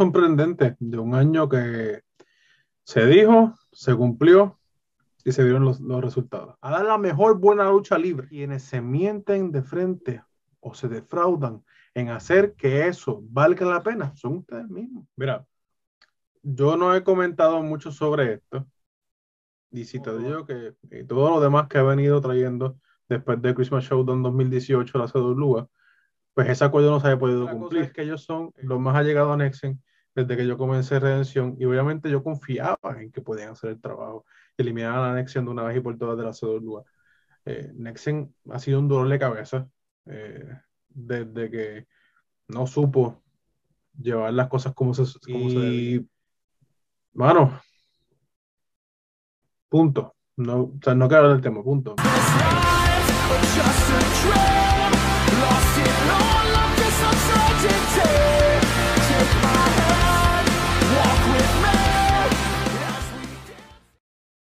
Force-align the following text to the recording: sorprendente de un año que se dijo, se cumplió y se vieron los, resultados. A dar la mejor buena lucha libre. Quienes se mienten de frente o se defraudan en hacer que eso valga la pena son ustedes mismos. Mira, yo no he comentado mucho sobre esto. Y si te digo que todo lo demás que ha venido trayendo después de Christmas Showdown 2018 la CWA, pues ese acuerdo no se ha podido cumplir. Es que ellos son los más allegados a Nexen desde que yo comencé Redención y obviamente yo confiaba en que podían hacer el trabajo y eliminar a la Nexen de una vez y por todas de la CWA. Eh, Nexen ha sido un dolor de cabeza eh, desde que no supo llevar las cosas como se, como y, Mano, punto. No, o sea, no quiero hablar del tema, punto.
sorprendente 0.00 0.76
de 0.80 0.98
un 0.98 1.14
año 1.14 1.46
que 1.46 2.00
se 2.84 3.04
dijo, 3.04 3.54
se 3.70 3.94
cumplió 3.94 4.58
y 5.26 5.32
se 5.32 5.44
vieron 5.44 5.62
los, 5.62 5.78
resultados. 6.02 6.56
A 6.62 6.70
dar 6.70 6.86
la 6.86 6.96
mejor 6.96 7.38
buena 7.38 7.70
lucha 7.70 7.98
libre. 7.98 8.26
Quienes 8.28 8.62
se 8.62 8.80
mienten 8.80 9.52
de 9.52 9.62
frente 9.62 10.24
o 10.60 10.72
se 10.72 10.88
defraudan 10.88 11.62
en 11.92 12.08
hacer 12.08 12.54
que 12.54 12.88
eso 12.88 13.22
valga 13.28 13.66
la 13.66 13.82
pena 13.82 14.16
son 14.16 14.38
ustedes 14.38 14.70
mismos. 14.70 15.04
Mira, 15.16 15.44
yo 16.42 16.78
no 16.78 16.94
he 16.94 17.04
comentado 17.04 17.62
mucho 17.62 17.92
sobre 17.92 18.32
esto. 18.32 18.66
Y 19.70 19.84
si 19.84 20.00
te 20.00 20.16
digo 20.16 20.46
que 20.46 20.74
todo 21.06 21.28
lo 21.28 21.40
demás 21.42 21.68
que 21.68 21.76
ha 21.76 21.82
venido 21.82 22.22
trayendo 22.22 22.78
después 23.06 23.42
de 23.42 23.54
Christmas 23.54 23.84
Showdown 23.84 24.22
2018 24.22 24.96
la 24.96 25.08
CWA, 25.08 25.68
pues 26.32 26.48
ese 26.48 26.64
acuerdo 26.64 26.90
no 26.90 27.00
se 27.00 27.08
ha 27.08 27.18
podido 27.18 27.50
cumplir. 27.50 27.82
Es 27.82 27.92
que 27.92 28.00
ellos 28.00 28.24
son 28.24 28.50
los 28.62 28.80
más 28.80 28.96
allegados 28.96 29.34
a 29.34 29.36
Nexen 29.36 29.78
desde 30.14 30.36
que 30.36 30.46
yo 30.46 30.58
comencé 30.58 30.98
Redención 30.98 31.56
y 31.58 31.64
obviamente 31.64 32.10
yo 32.10 32.22
confiaba 32.22 32.78
en 32.98 33.10
que 33.12 33.20
podían 33.20 33.50
hacer 33.50 33.70
el 33.70 33.80
trabajo 33.80 34.24
y 34.56 34.62
eliminar 34.62 34.94
a 34.94 35.08
la 35.08 35.14
Nexen 35.14 35.44
de 35.44 35.50
una 35.50 35.62
vez 35.64 35.76
y 35.76 35.80
por 35.80 35.96
todas 35.98 36.18
de 36.18 36.24
la 36.24 36.32
CWA. 36.32 36.84
Eh, 37.44 37.70
Nexen 37.74 38.34
ha 38.50 38.58
sido 38.58 38.80
un 38.80 38.88
dolor 38.88 39.08
de 39.08 39.18
cabeza 39.18 39.68
eh, 40.06 40.48
desde 40.88 41.50
que 41.50 41.86
no 42.48 42.66
supo 42.66 43.22
llevar 43.98 44.32
las 44.32 44.48
cosas 44.48 44.74
como 44.74 44.94
se, 44.94 45.04
como 45.20 45.50
y, 45.50 46.06
Mano, 47.12 47.60
punto. 49.68 50.14
No, 50.36 50.62
o 50.62 50.78
sea, 50.82 50.94
no 50.94 51.08
quiero 51.08 51.24
hablar 51.24 51.36
del 51.36 51.42
tema, 51.42 51.62
punto. 51.62 51.96